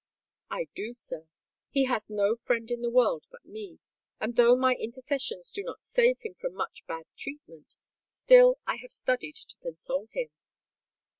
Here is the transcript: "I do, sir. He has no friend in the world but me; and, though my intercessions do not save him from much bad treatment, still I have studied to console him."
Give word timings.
"I 0.49 0.65
do, 0.73 0.95
sir. 0.95 1.27
He 1.69 1.85
has 1.85 2.09
no 2.09 2.33
friend 2.35 2.71
in 2.71 2.81
the 2.81 2.89
world 2.89 3.25
but 3.29 3.45
me; 3.45 3.77
and, 4.19 4.35
though 4.35 4.55
my 4.55 4.73
intercessions 4.73 5.51
do 5.51 5.61
not 5.61 5.83
save 5.83 6.17
him 6.21 6.33
from 6.33 6.55
much 6.55 6.83
bad 6.87 7.03
treatment, 7.15 7.75
still 8.09 8.57
I 8.65 8.77
have 8.77 8.91
studied 8.91 9.35
to 9.35 9.57
console 9.57 10.07
him." 10.11 10.29